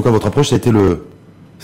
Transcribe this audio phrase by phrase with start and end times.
[0.00, 1.04] tout cas, votre approche, été le,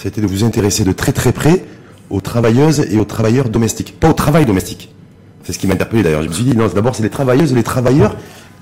[0.04, 1.64] de vous intéresser de très très près
[2.10, 4.94] aux travailleuses et aux travailleurs domestiques, pas au travail domestique.
[5.42, 6.22] C'est ce qui m'a interpellé d'ailleurs.
[6.22, 8.16] Je me suis dit, non, d'abord, c'est les travailleuses et les travailleurs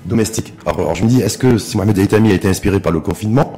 [0.05, 0.53] domestiques.
[0.65, 3.53] Alors, je me dis, est-ce que si Mohamed Aitami a été inspiré par le confinement,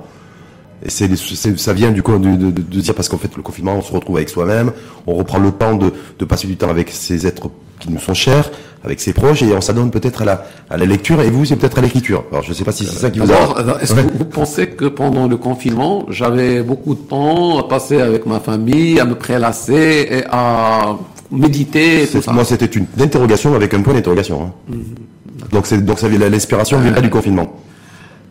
[0.88, 3.76] et c'est, ça vient du coup de, de, de dire parce qu'en fait le confinement,
[3.76, 4.72] on se retrouve avec soi-même,
[5.06, 7.50] on reprend le temps de, de passer du temps avec ces êtres
[7.80, 8.50] qui nous sont chers,
[8.84, 11.56] avec ses proches, et on s'adonne peut-être à la, à la lecture, et vous, c'est
[11.58, 12.24] peut-être à l'écriture.
[12.32, 13.82] Alors, je ne sais pas si c'est ça qui vous a...
[13.82, 18.26] Est-ce que vous pensez que pendant le confinement, j'avais beaucoup de temps à passer avec
[18.26, 20.98] ma famille, à me prélasser, et à
[21.30, 22.32] méditer, tout ça?
[22.32, 24.42] Moi, c'était une interrogation avec un point d'interrogation.
[24.42, 24.52] Hein.
[24.72, 25.52] Mm-hmm.
[25.54, 27.48] Donc, c'est, donc ça, l'inspiration vient pas du confinement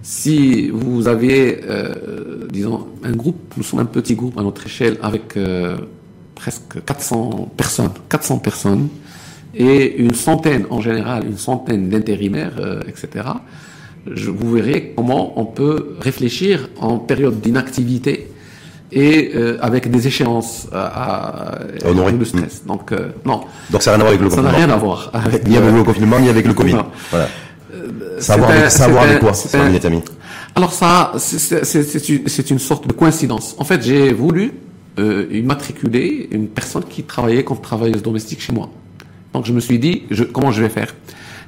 [0.06, 4.98] si vous aviez, euh, disons, un groupe, nous sommes un petit groupe à notre échelle
[5.02, 5.77] avec euh,
[6.37, 8.88] presque 400 personnes, 400 personnes,
[9.52, 13.25] et une centaine en général, une centaine d'intérimaires, euh, etc.
[14.08, 18.31] Je, vous verrez comment on peut réfléchir en période d'inactivité
[18.92, 22.62] et euh, avec des échéances à, à le stress.
[22.64, 22.69] Hmm.
[22.69, 23.41] Donc euh, non.
[23.70, 24.50] Donc ça n'a rien à voir avec le confinement.
[24.50, 26.77] Ça n'a rien à voir avec ni avec le confinement ni avec le Covid.
[27.11, 27.28] Voilà.
[28.19, 30.03] Savoir, quoi, un,
[30.55, 33.55] Alors ça, c'est une sorte de coïncidence.
[33.59, 34.53] En fait, j'ai voulu
[34.98, 38.70] euh, immatriculer une personne qui travaillait comme travailleuse domestique chez moi.
[39.33, 40.94] Donc je me suis dit, je, comment je vais faire?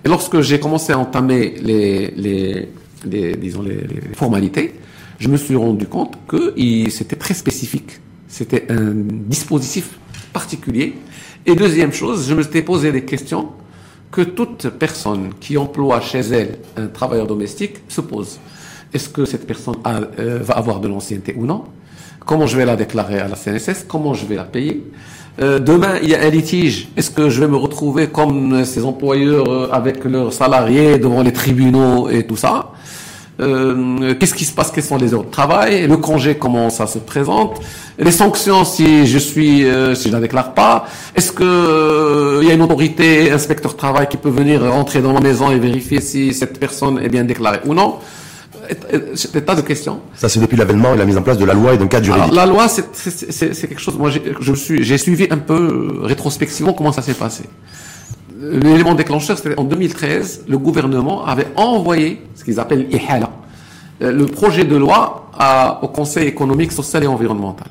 [0.05, 2.69] Et lorsque j'ai commencé à entamer les, les,
[3.05, 3.79] les disons les,
[4.15, 4.75] formalités,
[5.19, 6.55] je me suis rendu compte que
[6.91, 8.01] c'était très spécifique.
[8.29, 9.99] C'était un dispositif
[10.33, 10.95] particulier.
[11.47, 13.49] Et deuxième chose, je me suis posé des questions
[14.11, 18.39] que toute personne qui emploie chez elle un travailleur domestique se pose.
[18.93, 21.65] Est-ce que cette personne euh, va avoir de l'ancienneté ou non?
[22.25, 24.83] Comment je vais la déclarer à la CNSS Comment je vais la payer?
[25.41, 26.89] Euh, demain, il y a un litige.
[26.97, 31.33] Est-ce que je vais me retrouver comme ces employeurs euh, avec leurs salariés devant les
[31.33, 32.73] tribunaux et tout ça?
[33.41, 34.71] Euh, Qu'est-ce qui se passe?
[34.71, 35.87] Quelles sont les heures de travail?
[35.87, 37.61] Le congé, comment ça se présente?
[37.99, 40.87] Les sanctions si je suis, si je la déclare pas
[41.17, 45.21] Est-ce que il y a une autorité, inspecteur travail, qui peut venir rentrer dans la
[45.21, 47.99] maison et vérifier si cette personne est bien déclarée ou non?
[49.15, 50.01] C'est tas de questions.
[50.15, 52.05] Ça, c'est depuis l'avènement et la mise en place de la loi et d'un cadre
[52.05, 52.35] juridique.
[52.35, 53.97] la loi, c'est quelque chose.
[53.99, 54.11] Moi,
[54.41, 57.45] je suis, j'ai suivi un peu euh, rétrospectivement comment ça s'est passé.
[58.41, 63.38] L'élément déclencheur, c'était en 2013, le gouvernement avait envoyé ce qu'ils appellent IHALA, euh,
[64.01, 67.69] le projet de loi à, au Conseil économique, social et environnemental.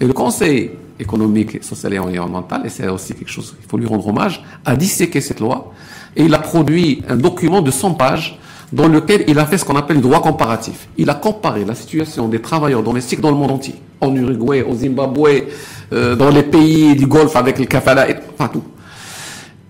[0.00, 3.86] Et le Conseil économique, social et environnemental, et c'est aussi quelque chose qu'il faut lui
[3.86, 5.72] rendre hommage, a disséqué cette loi
[6.16, 8.38] et il a produit un document de 100 pages
[8.72, 10.88] dans lequel il a fait ce qu'on appelle le droit comparatif.
[10.96, 14.74] Il a comparé la situation des travailleurs domestiques dans le monde entier, en Uruguay, au
[14.74, 15.44] Zimbabwe,
[15.92, 18.64] euh, dans les pays du Golfe avec le kafala, et, enfin tout.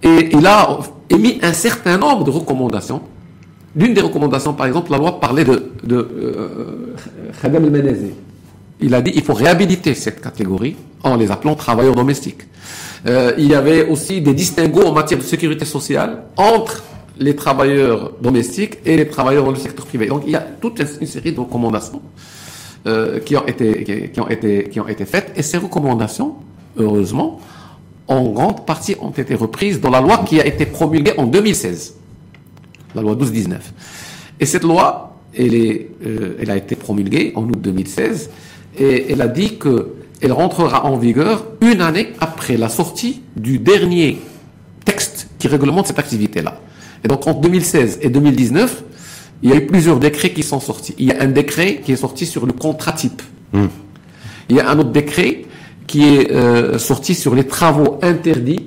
[0.02, 0.78] Et il a
[1.10, 3.02] émis un certain nombre de recommandations.
[3.76, 6.94] L'une des recommandations, par exemple, la loi parlait de, de euh,
[8.80, 12.42] Il a dit il faut réhabiliter cette catégorie en les appelant travailleurs domestiques.
[13.06, 16.84] Euh, il y avait aussi des distinguos en matière de sécurité sociale entre
[17.18, 20.06] les travailleurs domestiques et les travailleurs dans le secteur privé.
[20.06, 22.00] Donc il y a toute une série de recommandations
[22.86, 26.36] euh, qui ont été qui ont été qui ont été faites et ces recommandations,
[26.78, 27.40] heureusement,
[28.08, 31.94] en grande partie ont été reprises dans la loi qui a été promulguée en 2016,
[32.94, 33.56] la loi 12-19.
[34.40, 38.30] Et cette loi, elle est, euh, elle a été promulguée en août 2016
[38.78, 39.88] et elle a dit que
[40.20, 44.18] elle rentrera en vigueur une année après la sortie du dernier
[44.84, 46.60] texte qui réglemente cette activité-là.
[47.04, 48.84] Et donc entre 2016 et 2019,
[49.42, 50.94] il y a eu plusieurs décrets qui sont sortis.
[50.98, 53.22] Il y a un décret qui est sorti sur le contrat type.
[53.52, 53.66] Hmm.
[54.48, 55.44] Il y a un autre décret
[55.86, 58.66] qui est euh, sorti sur les travaux interdits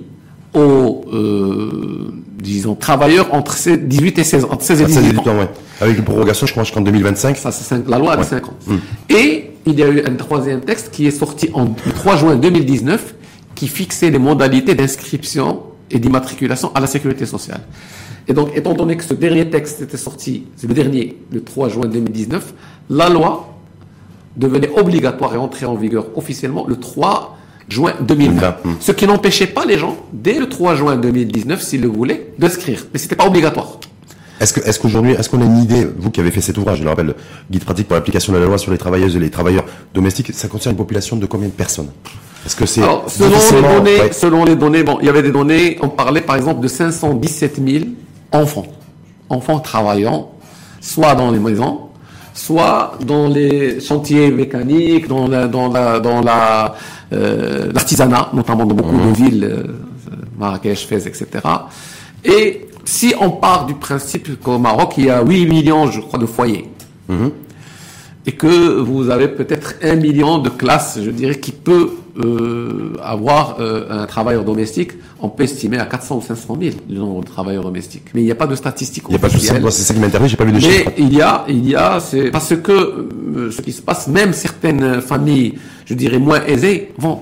[0.53, 5.37] aux, euh, disons, travailleurs entre 18 et 16, entre 16 et 18, ans.
[5.37, 5.49] ouais.
[5.81, 7.37] Avec une prorogation, je crois, jusqu'en 2025.
[7.37, 8.53] Ça, c'est la loi a 5 ans.
[8.67, 8.77] Hmm.
[9.09, 12.35] Et il y a eu un troisième texte qui est sorti en, le 3 juin
[12.35, 13.15] 2019
[13.55, 17.61] qui fixait les modalités d'inscription et d'immatriculation à la sécurité sociale.
[18.27, 21.69] Et donc, étant donné que ce dernier texte était sorti, c'est le dernier, le 3
[21.69, 22.53] juin 2019,
[22.89, 23.57] la loi
[24.35, 27.36] devenait obligatoire et entrait en vigueur officiellement le 3
[27.69, 28.57] juin 2020.
[28.79, 32.87] Ce qui n'empêchait pas les gens, dès le 3 juin 2019, s'ils le voulaient, d'inscrire.
[32.93, 33.79] Mais c'était pas obligatoire.
[34.39, 36.77] Est-ce que, est-ce qu'aujourd'hui, est-ce qu'on a une idée, vous qui avez fait cet ouvrage,
[36.77, 37.15] je le rappelle,
[37.49, 40.47] guide pratique pour l'application de la loi sur les travailleuses et les travailleurs domestiques, ça
[40.47, 41.89] concerne une population de combien de personnes?
[42.45, 45.77] Est-ce que c'est selon les données, selon les données, bon, il y avait des données,
[45.81, 47.85] on parlait par exemple de 517 000
[48.31, 48.67] enfants,
[49.29, 50.29] enfants travaillant,
[50.81, 51.86] soit dans les maisons,
[52.37, 56.75] soit dans les chantiers mécaniques, dans la, dans la, dans la,
[57.11, 59.13] euh, l'artisanat, notamment dans beaucoup de mmh.
[59.13, 59.63] villes, euh,
[60.37, 61.27] Marrakech, Fès, etc.
[62.23, 66.19] Et si on part du principe qu'au Maroc, il y a 8 millions, je crois,
[66.19, 66.69] de foyers,
[67.09, 67.27] mmh.
[68.27, 71.89] et que vous avez peut-être un million de classes, je dirais, qui peut
[72.19, 76.97] euh, avoir euh, un travailleur domestique, on peut estimer à 400 ou 500 000 le
[76.99, 78.05] nombre de travailleurs domestiques.
[78.13, 79.63] Mais il n'y a pas de statistiques Il n'y a pas de officielles.
[79.69, 80.91] c'est ça qui m'intéresse, j'ai pas vu de Mais chiffres.
[80.97, 84.33] il y a, il y a, c'est parce que euh, ce qui se passe, même
[84.33, 85.53] certaines familles,
[85.85, 87.21] je dirais moins aisées, vont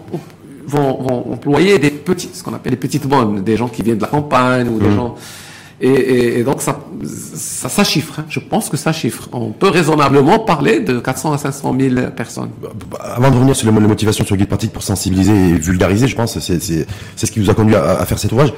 [0.67, 3.97] vont, vont employer des petites, ce qu'on appelle les petites bonnes, des gens qui viennent
[3.97, 4.95] de la campagne ou des Mmh.
[4.95, 5.15] gens.
[5.81, 8.19] Et, donc ça, ça, chiffre.
[8.19, 8.25] hein.
[8.29, 9.27] Je pense que ça chiffre.
[9.33, 12.49] On peut raisonnablement parler de 400 à 500 000 personnes.
[13.01, 16.39] Avant de revenir sur les motivations sur Guide Pratique pour sensibiliser et vulgariser, je pense,
[16.39, 16.85] c'est c'est
[17.25, 18.53] ce qui vous a conduit à, faire cet ouvrage.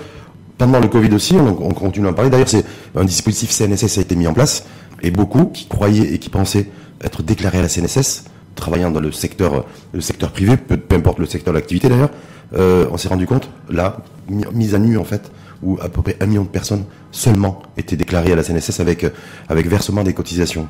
[0.60, 2.30] Pendant le Covid aussi, on, on continue à en parler.
[2.30, 2.66] D'ailleurs, c'est
[2.96, 4.66] un dispositif CNSS a été mis en place
[5.02, 6.68] et beaucoup qui croyaient et qui pensaient
[7.04, 8.26] être déclarés à la CNSS,
[8.56, 12.10] travaillant dans le secteur le secteur privé, peu, importe le secteur d'activité d'ailleurs,
[12.56, 13.98] euh, on s'est rendu compte là,
[14.30, 15.32] mi- mise à nu en fait,
[15.64, 19.04] où à peu près un million de personnes seulement étaient déclarées à la CNSS avec
[19.04, 19.10] euh,
[19.50, 20.68] avec versement des cotisations.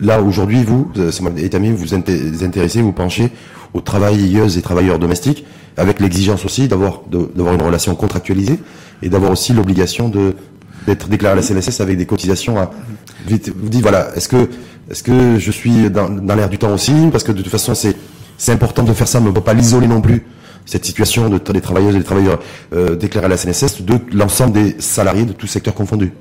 [0.00, 3.30] Là, aujourd'hui, vous, euh, Samuel Etami, vous vous inté- vous intéressez, vous penchez
[3.72, 5.44] aux travailleuses et travailleurs domestiques,
[5.76, 8.58] avec l'exigence aussi d'avoir une relation contractualisée
[9.02, 10.10] et d'avoir aussi l'obligation
[10.86, 12.70] d'être déclaré à la CNSS avec des cotisations à
[13.26, 14.48] vous dites voilà est-ce que
[14.90, 16.92] est-ce que je suis dans, l'air du temps aussi?
[17.10, 17.96] Parce que de toute façon c'est
[18.36, 20.24] c'est important de faire ça mais on peut pas l'isoler non plus
[20.64, 22.38] cette situation de des travailleuses et des travailleurs
[22.72, 26.12] euh, déclarés à la CNSS de l'ensemble des salariés de tout secteur confondu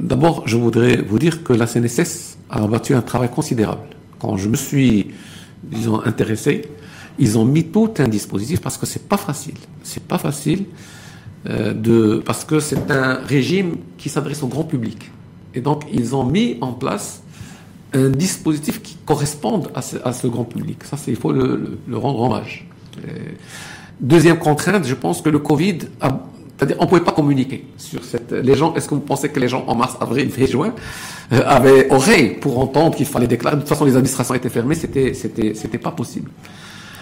[0.00, 3.82] D'abord, je voudrais vous dire que la CNSS a abattu un travail considérable.
[4.20, 5.08] Quand je me suis,
[5.64, 6.62] disons, intéressé,
[7.18, 9.54] ils ont mis tout un dispositif parce que c'est pas facile.
[9.82, 10.66] C'est pas facile
[11.48, 15.10] euh, de parce que c'est un régime qui s'adresse au grand public.
[15.54, 17.22] Et donc, ils ont mis en place
[17.92, 20.84] un dispositif qui corresponde à ce, grand public.
[20.84, 22.68] Ça, il faut le- le rendre hommage.
[23.06, 23.32] Euh,
[24.00, 26.20] Deuxième contrainte, je pense que le Covid a,
[26.56, 29.48] c'est-à-dire, on pouvait pas communiquer sur cette, les gens, est-ce que vous pensez que les
[29.48, 30.72] gens en mars, avril, mai, juin,
[31.32, 33.56] euh, avaient oreille pour entendre qu'il fallait déclarer?
[33.56, 36.30] De toute façon, les administrations étaient fermées, c'était, c'était, c'était pas possible.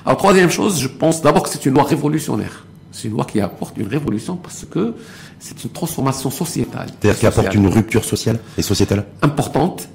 [0.07, 2.65] Alors, troisième chose, je pense d'abord que c'est une loi révolutionnaire.
[2.93, 4.95] C'est une loi qui apporte une révolution parce que
[5.39, 6.87] c'est une transformation sociétale.
[6.89, 9.05] c'est-à-dire qui apporte une rupture sociale et sociétale?
[9.21, 9.87] Importante.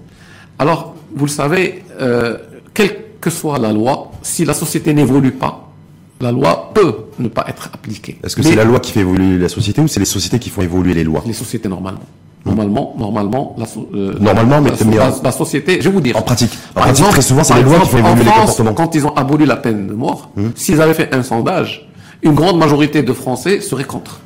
[0.59, 2.37] Alors, vous le savez, euh,
[2.75, 5.70] quelle que soit la loi, si la société n'évolue pas,
[6.21, 8.17] la loi peut ne pas être appliquée.
[8.23, 10.49] Est-ce que c'est la loi qui fait évoluer la société ou c'est les sociétés qui
[10.49, 11.99] font évoluer les lois Les sociétés, normalement.
[12.45, 13.65] Normalement, normalement, la,
[13.95, 14.71] euh, Normalement, mais-
[15.23, 16.17] la, société, je vais vous dire.
[16.17, 16.49] En pratique.
[16.51, 18.73] En Par pratique, exemple- très souvent, c'est les lois qui font évoluer les comportements.
[18.73, 21.87] Quand ils ont aboli la peine de mort, s'ils avaient fait un sondage,
[22.23, 24.19] une grande majorité de Français seraient contre.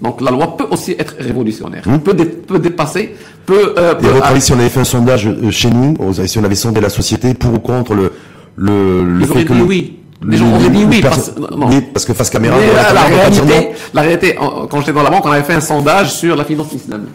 [0.00, 3.14] Donc la loi peut aussi être révolutionnaire, peut, dé- peut dépasser,
[3.44, 3.74] peut...
[3.76, 5.96] euh, Et peut- à votre avis, si on avait fait un sondage euh, chez nous,
[6.24, 8.12] si on avait sondé la société pour ou contre le
[8.54, 9.98] le, le auraient dit oui.
[10.26, 11.68] Les gens auraient dit oui, parce- non.
[11.68, 14.36] oui, parce que face caméra, Mais la, la réalité, la réalité,
[14.68, 17.10] quand j'étais dans la banque, on avait fait un sondage sur la finance islamique.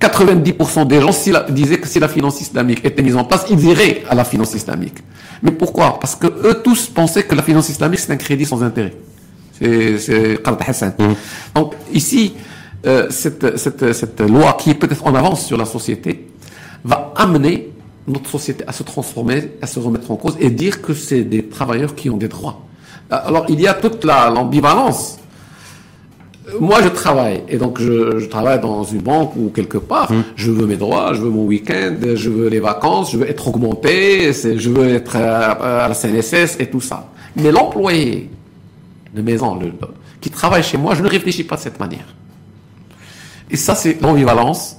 [0.00, 3.46] 90% des gens si la- disaient que si la finance islamique était mise en place,
[3.50, 4.98] ils iraient à la finance islamique.
[5.42, 5.98] Mais pourquoi?
[6.00, 8.94] Parce que eux tous pensaient que la finance islamique c'est un crédit sans intérêt.
[9.60, 10.92] C'est Qard Hassan.
[11.54, 12.34] Donc ici,
[12.86, 16.28] euh, cette, cette, cette loi qui est peut-être en avance sur la société
[16.84, 17.68] va amener
[18.08, 21.44] notre société à se transformer, à se remettre en cause et dire que c'est des
[21.46, 22.62] travailleurs qui ont des droits.
[23.10, 25.18] Alors il y a toute la- l'ambivalence
[26.60, 27.42] moi, je travaille.
[27.50, 30.10] Et donc, je, je travaille dans une banque ou quelque part.
[30.34, 33.48] Je veux mes droits, je veux mon week-end, je veux les vacances, je veux être
[33.48, 37.10] augmenté, je veux être à, à la CNSS et tout ça.
[37.36, 38.30] Mais l'employé
[39.14, 39.72] de maison le- le-
[40.22, 42.06] qui travaille chez moi, je ne réfléchis pas de cette manière.
[43.50, 44.77] Et ça, c'est l'ambivalence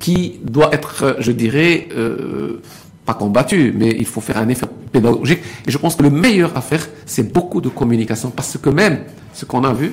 [0.00, 2.60] qui doit être, euh, je dirais, euh,
[3.06, 5.40] pas combattue, mais il faut faire un effet pédagogique.
[5.66, 8.30] Et je pense que le meilleur à faire, c'est beaucoup de communication.
[8.34, 8.98] Parce que même
[9.32, 9.92] ce qu'on a vu,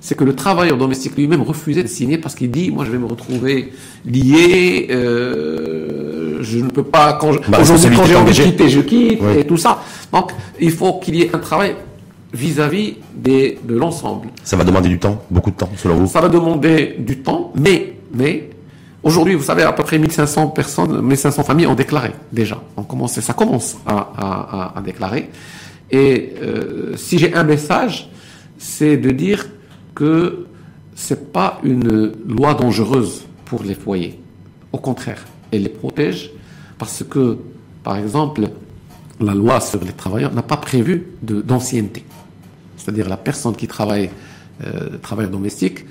[0.00, 2.98] c'est que le travailleur domestique lui-même refusait de signer parce qu'il dit, moi je vais
[2.98, 3.72] me retrouver
[4.04, 7.72] lié, euh, je ne peux pas, quand Bah, j'ai
[8.16, 9.40] envie de quitter, je quitte, Oui.
[9.40, 9.82] et tout ça.
[10.12, 10.30] Donc
[10.60, 11.74] il faut qu'il y ait un travail
[12.32, 14.28] vis-à-vis des, de l'ensemble.
[14.44, 16.06] Ça va demander du temps, beaucoup de temps, selon vous?
[16.06, 18.50] Ça va demander du temps, mais, mais,
[19.06, 22.60] aujourd'hui, vous savez, à peu près 1500 personnes, 1500 familles ont déclaré, déjà.
[22.76, 25.30] On commence, ça commence à, déclarer.
[25.90, 28.10] Et euh, si j'ai un message,
[28.58, 29.46] c'est de dire
[29.94, 30.46] que
[30.94, 34.18] c'est pas une loi dangereuse pour les foyers.
[34.72, 36.32] Au contraire, elle les protège
[36.76, 37.38] parce que,
[37.84, 38.48] par exemple,
[39.20, 42.04] la loi sur les travailleurs n'a pas prévu d'ancienneté.
[42.76, 44.10] C'est-à-dire la personne qui travaille,
[44.64, 45.84] euh, travailleur domestique,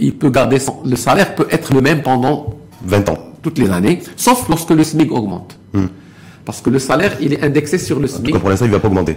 [0.00, 3.18] il peut garder son, le salaire peut être le même pendant 20 ans.
[3.42, 5.58] toutes les années, sauf lorsque le SMIC augmente.
[6.44, 8.32] Parce que le salaire, il est indexé sur le SMIC.
[8.32, 9.16] cas, pour l'instant, il ne va pas augmenter.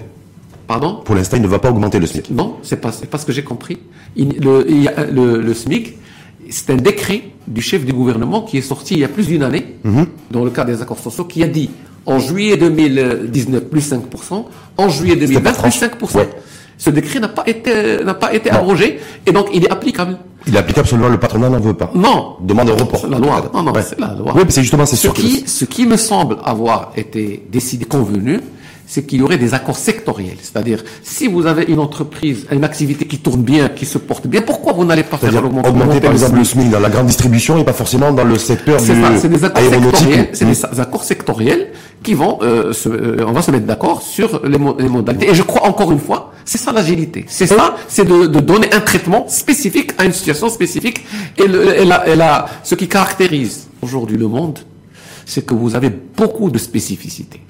[0.67, 1.01] Pardon?
[1.03, 2.29] Pour l'instant, il ne va pas augmenter le SMIC.
[2.31, 3.79] Non, c'est pas, c'est pas ce que j'ai compris.
[4.15, 5.97] Il, le, il y a- le, le SMIC,
[6.49, 9.43] c'est un décret du chef du gouvernement qui est sorti il y a plus d'une
[9.43, 10.05] année, Mhm.
[10.31, 11.69] dans le cadre des accords sociaux, qui a dit
[12.05, 14.45] en juillet 2019 plus 5%,
[14.77, 15.79] en juillet 2020 pas plus tranche.
[15.79, 16.17] 5%.
[16.19, 16.29] Ouais.
[16.83, 18.57] Ce décret n'a pas été, n'a pas été Non.
[18.57, 20.17] abrogé et donc il est applicable.
[20.45, 21.89] Il est applicable seulement le patronat n'en veut pas.
[21.95, 22.99] Non, Demande un report.
[22.99, 23.49] c'est la loi.
[23.53, 23.81] Non, non, Ouais.
[23.81, 24.33] c'est la loi.
[24.35, 25.21] Oui, mais c'est justement, c'est Ce sûr que.
[25.21, 28.41] qui, ce qui me semble avoir été décidé, convenu,
[28.93, 30.37] c'est qu'il y aurait des accords sectoriels.
[30.39, 34.41] C'est-à-dire, si vous avez une entreprise, une activité qui tourne bien, qui se porte bien,
[34.43, 36.91] pourquoi vous n'allez pas faire C'est-à-dire augmenter, augmenter, par le exemple le SMIC dans la
[36.91, 39.97] grande distribution et pas forcément dans le secteur du C'est ça, c'est des accords aéronautique.
[39.97, 40.53] sectoriels, c'est Mm.
[40.73, 41.63] des accords sectoriels
[42.03, 45.27] qui vont, euh, se, euh, on va se mettre d'accord sur les, mo- les modalités.
[45.31, 47.25] Et je crois encore une fois, c'est ça l'agilité.
[47.27, 51.03] C'est ça, c'est de, de donner un traitement spécifique à une situation spécifique.
[51.41, 54.59] Et, le, et, la- et la- ce qui caractérise aujourd'hui le monde,
[55.25, 57.41] c'est que vous avez beaucoup de spécificités.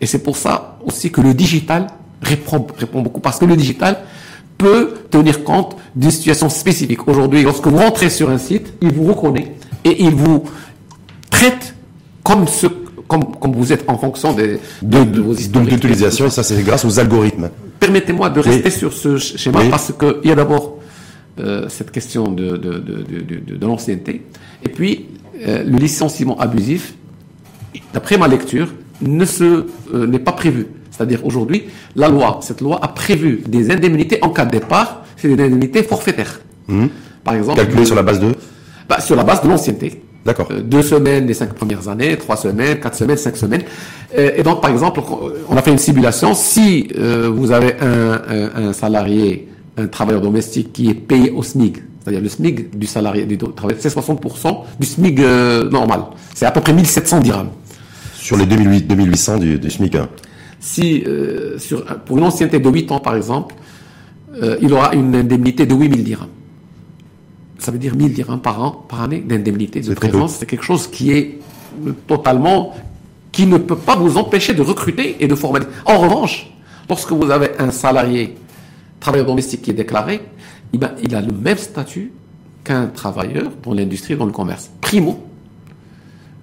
[0.00, 1.86] Et c'est pour ça aussi que le digital
[2.22, 3.98] répond, répond beaucoup, parce que le digital
[4.58, 7.06] peut tenir compte d'une situation spécifique.
[7.08, 9.54] Aujourd'hui, lorsque vous rentrez sur un site, il vous reconnaît
[9.84, 10.44] et il vous
[11.30, 11.74] traite
[12.22, 12.66] comme ce,
[13.08, 16.62] comme, comme vous êtes en fonction des, de, de vos Donc d'utilisation, et ça c'est
[16.62, 17.50] grâce aux algorithmes.
[17.78, 18.70] Permettez-moi de rester Oui.
[18.70, 19.70] sur ce sch- schéma Oui.
[19.70, 20.78] parce qu'il y a d'abord
[21.38, 24.26] euh, cette question de, de, de, de, de- de l'ancienneté
[24.62, 25.06] et puis
[25.46, 26.92] euh, le licenciement abusif,
[27.94, 28.68] d'après ma lecture,
[29.02, 30.66] ne se euh, n'est pas prévu.
[30.90, 31.64] C'est-à-dire aujourd'hui,
[31.96, 35.82] la loi, cette loi a prévu des indemnités en cas de départ, c'est des indemnités
[35.82, 36.40] forfaitaires.
[37.24, 38.32] Par exemple, Calculé sur la base de.
[38.88, 40.02] bah, sur la base de l'ancienneté.
[40.24, 40.48] D'accord.
[40.50, 43.62] Euh, deux semaines les cinq premières années, trois semaines, quatre semaines, cinq semaines.
[44.16, 45.00] Euh, et donc, par exemple,
[45.48, 46.34] on a fait une simulation.
[46.34, 51.42] Si euh, vous avez un, un, un salarié, un travailleur domestique qui est payé au
[51.42, 56.02] SMIC, c'est-à-dire le SMIC du salarié, du travailleur, c'est 60% du SMIC euh, normal.
[56.34, 57.50] C'est à peu près 1700 dirhams.
[58.20, 59.94] Sur les 2008, 2800 du, du SMIC.
[59.94, 60.08] hein.
[60.60, 63.54] Si, euh, sur, pour une ancienneté de 8 ans, par exemple,
[64.42, 66.28] euh, il aura une indemnité de 8000 dirhams.
[67.58, 70.36] Ça veut dire 1000 dirhams par an, par année d'indemnité de présence.
[70.38, 71.38] C'est quelque chose qui est
[71.86, 72.74] euh, totalement,
[73.32, 75.60] qui ne peut pas vous empêcher de recruter et de former.
[75.86, 76.50] En revanche,
[76.88, 78.34] lorsque vous avez un salarié,
[79.00, 80.20] travailleur domestique qui est déclaré,
[80.74, 82.12] eh ben, il a le même statut
[82.64, 84.70] qu'un travailleur dans l'industrie, dans le commerce.
[84.82, 85.26] Primo,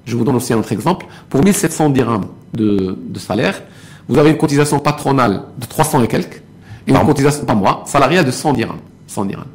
[0.08, 1.06] je vous donne aussi un autre exemple.
[1.30, 3.62] Pour 1700 dirhams de, de salaire,
[4.08, 6.42] vous avez une cotisation patronale de 300 et quelques,
[6.88, 8.80] et une cotisation, pas moi, salariale de 100 dirhams.
[9.08, 9.46] 100 dirhams.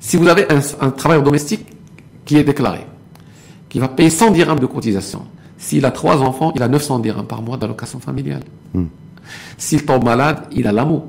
[0.00, 1.64] Si vous avez un, un travailleur domestique
[2.24, 2.80] qui est déclaré,
[3.68, 5.22] qui va payer 100 dirhams de cotisation,
[5.56, 8.42] s'il a trois enfants, il a 900 dirhams par mois d'allocation familiale.
[9.58, 11.04] S'il tombe malade, il a l'amour.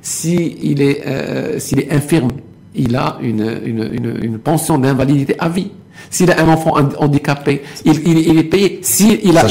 [0.00, 2.30] S'il est, euh, s'il est infirme,
[2.74, 5.72] il a une, une, une, une pension d'invalidité à vie.
[6.12, 8.78] S'il a un enfant handi- handicapé, il, il, il est payé.
[8.82, 9.42] S'il il a,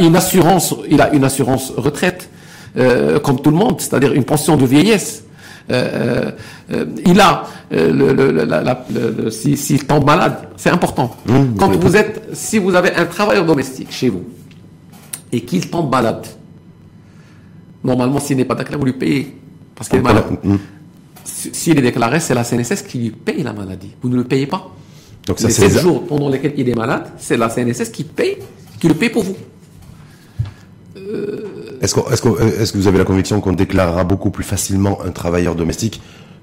[0.00, 2.30] il, une assurance, il a une assurance retraite,
[2.78, 5.24] euh, comme tout le monde, c'est-à-dire une pension de vieillesse.
[5.70, 6.30] Euh,
[6.72, 10.36] euh, il a euh, le, le, le- la- la- le- le- si- s'il tombe malade,
[10.56, 11.14] c'est important.
[11.58, 14.24] Quand vous êtes, si vous avez un travailleur domestique chez vous
[15.30, 16.24] et qu'il tombe malade,
[17.84, 19.36] normalement s'il n'est pas déclaré, vous lui payez
[19.74, 20.24] parce qu'il est malade.
[20.42, 20.56] Mm.
[21.24, 23.90] Si- S'il est déclaré, c'est la CNSS qui lui paye la maladie.
[24.02, 24.70] Vous ne le payez pas.
[25.28, 27.90] Donc ça Les c'est 7 les- jours pendant lesquels il est malade, c'est la CNSS
[27.90, 28.38] qui paye,
[28.80, 29.36] qui le paye pour vous.
[31.80, 35.54] Est-ce que, est-ce que, vous avez la conviction qu'on déclarera beaucoup plus facilement un travailleur
[35.54, 36.00] domestique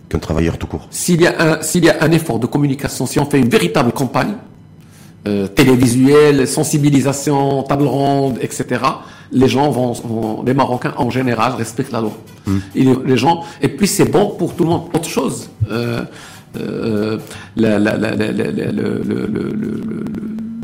[0.09, 0.87] qu'un travailleur tout court?
[0.91, 3.49] S'il y, a un, s'il y a un effort de communication, si on fait une
[3.49, 4.33] véritable campagne,
[5.27, 8.65] euh, télévisuelle, sensibilisation, table ronde, etc.,
[9.31, 12.15] les gens vont, vont- les Marocains en général respectent la loi.
[12.75, 14.83] Et les, les gens, et puis c'est bon pour tout le monde.
[14.93, 16.03] Autre chose, euh,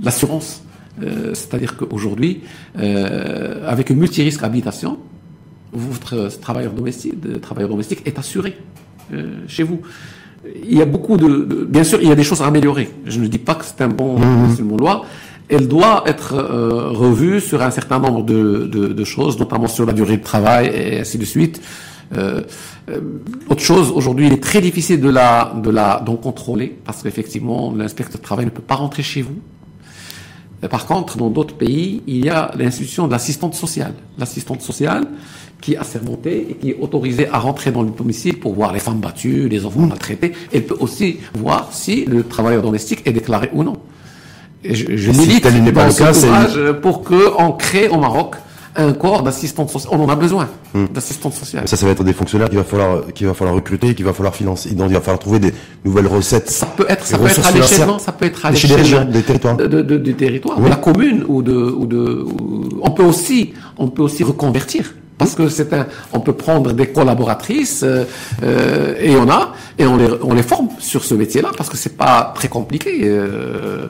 [0.03, 0.63] l'assurance.
[1.33, 2.41] C'est-à-dire qu'aujourd'hui,
[2.77, 4.97] euh, avec une multirisque habitation,
[5.73, 8.57] votre travailleur domestique, de travailleur domestique est assuré
[9.13, 9.79] euh, chez vous.
[10.69, 12.89] Il y a beaucoup de, de- bien sûr, il y a des choses à améliorer.
[13.05, 14.17] Je ne dis pas que c'est un bon,
[14.53, 15.05] c'est une bonne loi.
[15.49, 19.85] Elle doit être euh, revue sur un certain nombre de, de, de choses, notamment sur
[19.85, 21.61] la durée de travail et ainsi de suite.
[22.17, 22.41] Euh,
[22.89, 22.99] euh,
[23.49, 27.73] autre chose, aujourd'hui, il est très difficile de la, de la, d'en contrôler parce qu'effectivement,
[27.75, 29.35] l'inspecteur de travail ne peut pas rentrer chez vous.
[30.63, 33.93] Euh, Par contre, dans d'autres pays, il y a l'institution de l'assistante sociale.
[34.17, 35.05] L'assistante sociale
[35.61, 38.79] qui est assermentée et qui est autorisée à rentrer dans le domicile pour voir les
[38.79, 40.33] femmes battues, les enfants maltraités.
[40.51, 43.77] Elle peut aussi voir si le travailleur domestique est déclaré ou non.
[44.63, 48.35] Et je, je si milite pas dans le ce cas, pour qu'on crée au Maroc
[48.75, 49.93] un corps d'assistante sociale.
[49.97, 50.47] On en a besoin
[50.93, 51.67] d'assistante sociale.
[51.67, 54.13] Ça, ça va être des fonctionnaires qu'il va falloir, qu'il va falloir recruter, qu'il va
[54.13, 56.49] falloir financer, dont il va falloir trouver des nouvelles recettes.
[56.49, 58.75] Ça peut être, ça Des peut être à l'échelle, ça peut être à L'échelle des
[58.77, 59.57] régions, des territoires.
[59.57, 60.65] de, de- de- du territoire, Oui.
[60.65, 64.93] de la commune ou de, ou de, ou- on peut aussi, on peut aussi reconvertir.
[65.17, 68.05] parce que c'est un, on peut prendre des collaboratrices euh,
[68.41, 71.77] euh, et on a et on les on les forme sur ce métier-là parce que
[71.77, 73.85] c'est pas très compliqué, euh,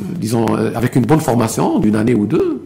[0.00, 2.62] disons euh, avec une bonne formation d'une année ou deux.